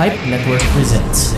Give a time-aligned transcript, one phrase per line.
[0.00, 1.36] Pipe Network presents.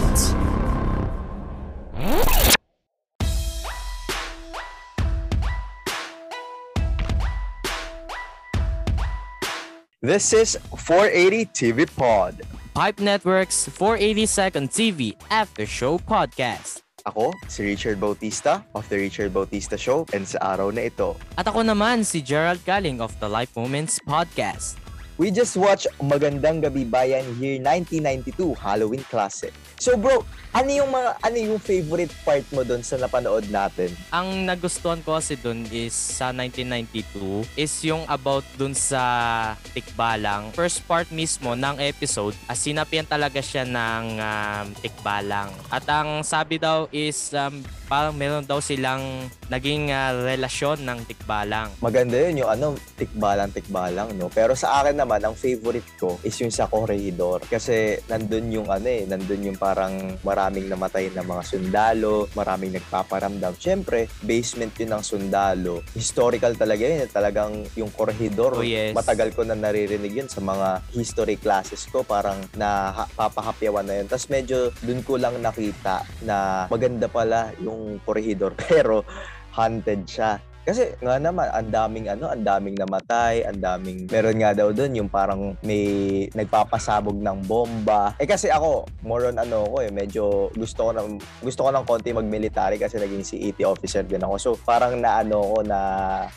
[9.99, 12.47] This is 480 TV Pod.
[12.71, 16.87] Pipe Network's 480 Second TV After Show Podcast.
[17.03, 21.51] Ako, si Richard Bautista of The Richard Bautista Show and sa araw na ito, At
[21.51, 24.82] ako naman si Gerald Galing of the Life Moments Podcast.
[25.23, 29.55] We just watched Magandang Gabi Bayan Year 1992 Halloween Classic.
[29.79, 33.95] So bro, ano yung mga ano yung favorite part mo doon sa napanood natin?
[34.11, 40.51] Ang nagustuhan ko kasi dun is sa 1992 is yung about dun sa tikbalang.
[40.59, 45.55] First part mismo ng episode, as sinapian talaga siya ng um, tikbalang.
[45.71, 49.05] At ang sabi daw is um, parang meron daw silang
[49.53, 51.69] naging ah, relasyon ng tikbalang.
[51.85, 54.33] Maganda yun yung ano, tikbalang-tikbalang, no?
[54.33, 57.45] Pero sa akin naman, ang favorite ko is yung sa corridor.
[57.45, 59.93] Kasi nandun yung ano eh, nandun yung parang
[60.25, 63.53] maraming namatay na mga sundalo, maraming nagpaparamdam.
[63.61, 65.85] Siyempre, basement yun ng sundalo.
[65.93, 67.05] Historical talaga yun.
[67.05, 67.11] eh.
[67.13, 68.97] Talagang yung corridor, Oh, yes.
[68.97, 72.01] matagal ko na naririnig yun sa mga history classes ko.
[72.01, 74.07] Parang napapahapyawan na yun.
[74.09, 78.55] Tapos medyo dun ko lang nakita na maganda pala yung corridor.
[78.69, 79.05] Pero
[79.53, 80.41] haunted siya.
[80.63, 85.05] Kasi nga naman, ang daming ano, ang daming namatay, ang daming, meron nga daw doon
[85.05, 85.85] yung parang may
[86.33, 88.15] nagpapasabog ng bomba.
[88.17, 91.85] Eh kasi ako, more on ano ko eh, medyo gusto ko ng, gusto ko ng
[91.85, 94.35] konti mag-military kasi naging CET officer din ako.
[94.39, 95.81] So parang naano ko na,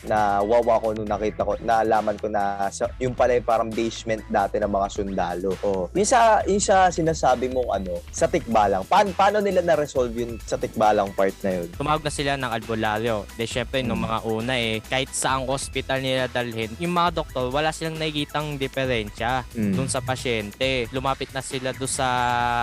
[0.04, 4.26] na wawa ko nung nakita ko, naalaman ko na sa, yung pala yung parang basement
[4.28, 5.54] dati ng mga sundalo.
[5.62, 5.86] Oh.
[5.94, 10.58] Yung sa, yung sa sinasabi mong ano, sa tikbalang, pa- paano nila na-resolve yun sa
[10.58, 11.68] tikbalang part na yun?
[11.86, 13.28] tumawag na sila ng albularyo.
[13.38, 17.72] De syempre nung mga una eh, kahit saang hospital nila dalhin, yung mga doktor wala
[17.72, 19.74] silang nakikitang diferensya Mm.
[19.74, 20.86] dun sa pasyente.
[20.92, 22.08] Lumapit na sila dun sa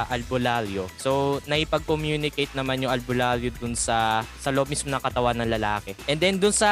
[0.08, 0.88] albularyo.
[0.96, 5.98] So, naipag-communicate naman yung albularyo dun sa sa loob mismo ng katawan ng lalaki.
[6.06, 6.70] And then dun sa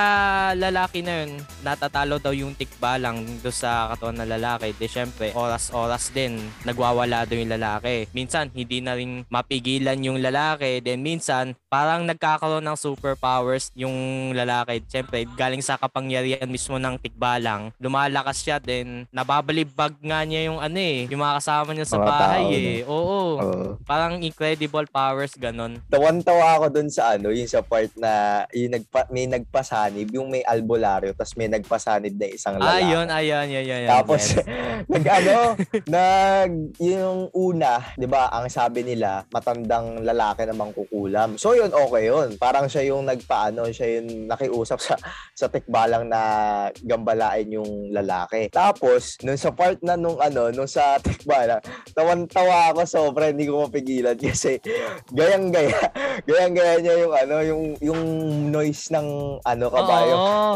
[0.54, 4.72] lalaki na yun, natatalo daw yung tikbalang dun sa katawan ng lalaki.
[4.78, 8.08] De syempre, oras-oras din, nagwawala daw yung lalaki.
[8.14, 10.80] Minsan, hindi na rin mapigilan yung lalaki.
[10.80, 14.71] Then minsan, parang nagkakaroon ng superpowers yung lalaki.
[14.88, 20.78] Siyempre, galing sa kapangyarihan mismo ng tikbalang, lumalakas siya din, nababalibag nga niya yung ano
[20.80, 22.80] eh, yung mga kasama niya sa Mga bahay tao, eh.
[22.86, 23.20] Oo.
[23.42, 23.68] Oh.
[23.84, 25.82] Parang incredible powers, ganon.
[25.90, 30.46] Tawan-tawa ako dun sa ano, yung sa part na yung nagpa, may nagpasanib, yung may
[30.46, 32.86] albularyo, tapos may nagpasanib na isang lalaki.
[32.86, 33.90] Ayun, ayun, ayun, ayun.
[33.90, 34.46] Tapos, yes.
[34.94, 35.38] nag ano,
[35.90, 41.40] nag, yung una, di ba, ang sabi nila, matandang lalaki na mangkukulam.
[41.40, 42.38] So yun, okay yun.
[42.38, 44.28] Parang siya yung nagpaano, siya yung
[44.62, 44.96] nakiusap sa,
[45.40, 46.22] sa tikbalang na
[46.86, 48.48] gambalain yung lalaki.
[48.54, 51.60] Tapos, nung sa part na nung ano, nung sa tikbalang,
[51.98, 54.62] tawan-tawa ako sobra, hindi ko mapigilan kasi
[55.10, 55.90] gayang-gaya,
[56.30, 58.02] gayang-gaya niya yung ano, yung, yung
[58.54, 60.14] noise ng ano, kabayo.
[60.16, 60.52] Oo.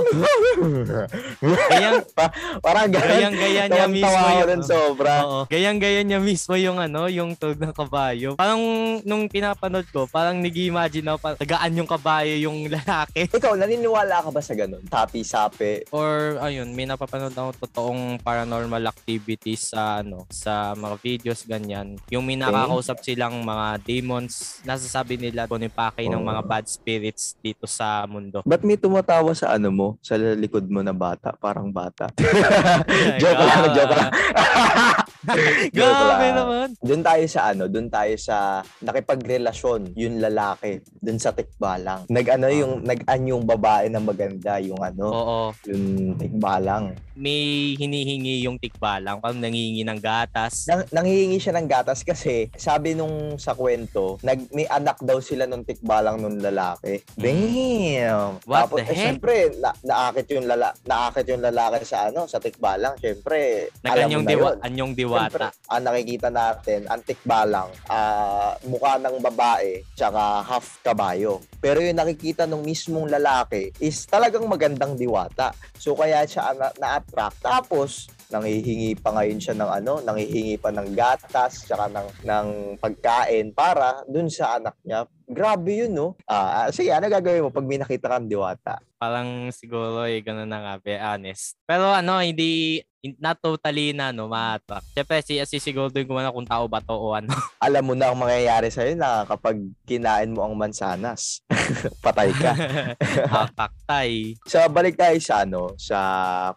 [1.44, 3.10] Gayang, Pa- parang ganun.
[3.10, 4.48] gayang-gaya niya mismo yung...
[4.48, 5.14] dun sobra.
[5.26, 5.40] Oo.
[5.50, 8.38] Gayang-gaya niya mismo yung ano, yung tug ng kabayo.
[8.38, 8.62] Parang
[9.04, 13.28] nung pinapanood ko, parang nag-imagine ako, tagaan yung kabayo yung lalaki.
[13.32, 14.84] Ikaw, naniniwala ka ba sa ganun?
[14.84, 15.88] Tapi-sapi.
[15.96, 21.96] Or ayun, may napapanood ako totoong paranormal activities sa ano, sa mga videos ganyan.
[22.12, 26.28] Yung may nakakausap silang mga demons, nasasabi nila bonipake ng Oh.
[26.28, 28.42] mga bad spirits dito sa mundo.
[28.44, 29.88] Ba't may tumatawa sa ano mo?
[30.02, 31.32] Sa likod mo na bata?
[31.38, 32.12] Parang bata.
[33.22, 34.12] joke lang, joke lang.
[35.76, 36.68] Grabe naman.
[36.82, 42.06] Doon tayo sa ano, doon tayo sa nakipagrelasyon, yung lalaki, doon sa tikbalang.
[42.10, 45.40] Nag-ano yung, nag-an yung babae na maganda, yung ano, Oo.
[45.68, 46.94] yung tikbalang.
[47.16, 50.68] May hinihingi yung tikbalang, parang nangingi ng gatas.
[50.68, 55.48] Nang, nanghihingi siya ng gatas kasi sabi nung sa kwento, nag, may anak daw sila
[55.48, 57.02] nung tikbalang nung lalaki.
[57.16, 58.36] Damn!
[58.36, 58.44] Hmm.
[58.44, 59.06] What Tapos, the eh, heck?
[59.16, 63.00] syempre, na, naakit yung lala, naakit yung lalaki sa ano, sa tikbalang.
[63.00, 64.58] Syempre, alam mo Naganyong na diwa, yun.
[64.62, 65.48] anyong Siyempre, diwata.
[65.72, 71.40] ang nakikita natin, ang tikbalang, ah, mukha ng babae, tsaka half kabayo.
[71.64, 75.56] Pero yung nakikita ng mismong lalaki is talagang magandang diwata.
[75.80, 77.42] So kaya siya na- na-attract.
[77.42, 82.48] Tapos, nanghihingi pa ngayon siya ng ano, nanghihingi pa ng gatas, tsaka ng, ng
[82.82, 85.06] pagkain para dun sa anak niya.
[85.26, 86.14] Grabe yun, no?
[86.30, 88.78] Ah, ah, sige, ano gagawin mo pag may nakita kang diwata?
[88.98, 91.58] Parang siguro eh, ganun na nga, be honest.
[91.66, 92.86] Pero ano, hindi hin-
[93.22, 94.88] not totally na, no, ma-attract.
[94.92, 97.30] Siyempre, si, sisiguraduhin ko muna kung tao ba to o ano.
[97.66, 101.46] Alam mo na ang mangyayari sa'yo na kapag kinain mo ang mansanas,
[102.06, 102.54] patay ka.
[103.34, 104.38] Hapaktay.
[104.50, 105.98] So balik tayo sa ano, sa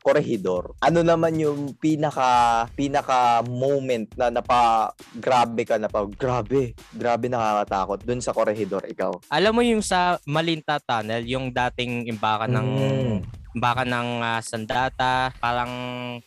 [0.01, 0.77] Corregidor.
[0.81, 8.01] Ano naman yung pinaka pinaka moment na napa grabe ka na pa grabe, grabe nakakatakot
[8.05, 9.13] dun sa Corregidor ikaw.
[9.29, 13.19] Alam mo yung sa Malinta Tunnel, yung dating imbakan ng Mm.
[13.57, 15.73] Baka ng ah, sandata, parang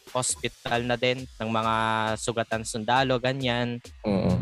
[0.09, 1.75] hospital na din ng mga
[2.17, 3.77] sugatan sundalo, ganyan.
[4.01, 4.40] Mm.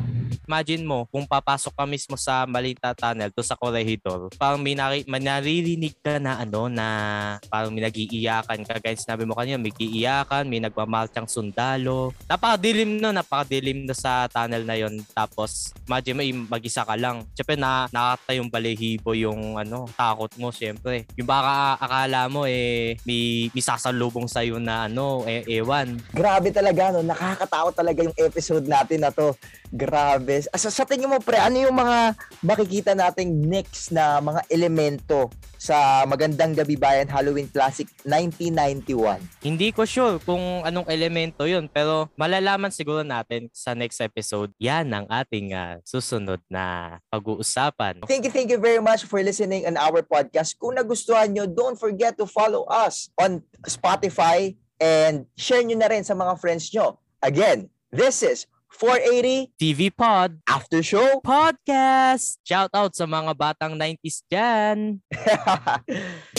[0.50, 5.06] Imagine mo, kung papasok ka mismo sa Malinta Tunnel to sa Corregidor, parang may, nari-
[5.06, 6.88] naririnig ka na ano na
[7.54, 8.66] parang may nag-iiyakan.
[8.66, 12.18] Kagaya sinabi mo kanina, may iiyakan, may nagmamarchang sundalo.
[12.26, 17.30] Napakadilim no, napakadilim na sa tunnel na yon Tapos, imagine mo, mag-isa ka lang.
[17.38, 21.06] Siyempre, na, nakata yung balehibo yung ano, takot mo, siyempre.
[21.14, 26.02] Yung baka akala mo, eh, may, may sasalubong sa'yo na ano, eh, ewan.
[26.10, 29.38] Grabe talaga no, nakakatakot talaga yung episode natin na to.
[29.70, 30.39] Grabe.
[30.48, 35.28] Sa, sa tingin mo pre, ano yung mga makikita nating next na mga elemento
[35.60, 39.20] sa Magandang Gabi Bayan Halloween Classic 1991?
[39.44, 44.56] Hindi ko sure kung anong elemento yun, pero malalaman siguro natin sa next episode.
[44.62, 48.08] Yan ang ating ah, susunod na pag-uusapan.
[48.08, 50.56] Thank you, thank you very much for listening on our podcast.
[50.56, 56.08] Kung nagustuhan nyo, don't forget to follow us on Spotify and share nyo na rin
[56.08, 56.96] sa mga friends nyo.
[57.20, 61.18] Again, this is 480 TV Pod After Show.
[61.26, 62.38] Podcast!
[62.46, 65.02] Shout out sa mga batang 90s dyan!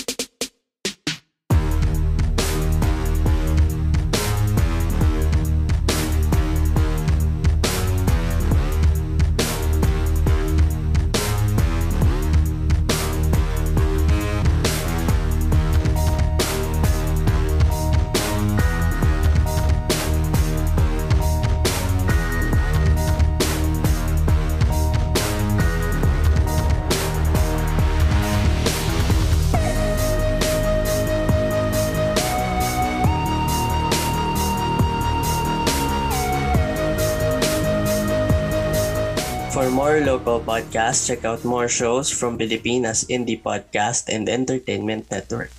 [39.50, 45.50] For more local podcasts, check out more shows from Pilipinas Indie Podcast and Entertainment Network.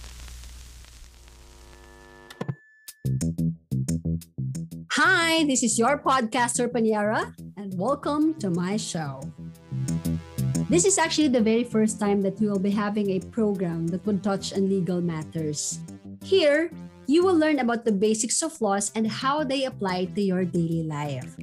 [4.96, 9.20] Hi, this is your podcaster Paniera, and welcome to my show.
[10.72, 14.08] This is actually the very first time that we will be having a program that
[14.08, 15.84] would touch on legal matters.
[16.24, 16.72] Here,
[17.12, 20.88] you will learn about the basics of laws and how they apply to your daily
[20.88, 21.36] life.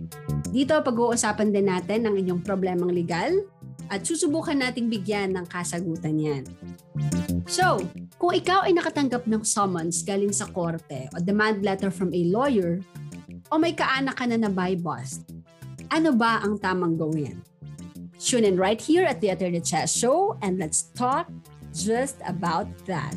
[0.48, 3.44] Dito, pag-uusapan din natin ang inyong problemang legal
[3.92, 6.44] at susubukan nating bigyan ng kasagutan yan.
[7.44, 7.84] So,
[8.16, 12.80] kung ikaw ay nakatanggap ng summons galing sa korte o demand letter from a lawyer,
[13.48, 15.28] o may kaanak ka na na by bust,
[15.92, 17.40] ano ba ang tamang gawin?
[18.16, 21.28] Tune in right here at the Attorney Chess Show and let's talk
[21.72, 23.14] just about that.